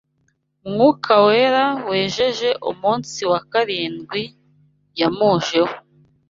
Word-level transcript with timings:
Mwuka 0.69 1.13
Wera 1.25 1.65
wejeje 1.89 2.49
umunsi 2.71 3.19
wa 3.31 3.39
karindwi 3.51 4.21
yamujeho 4.99 5.75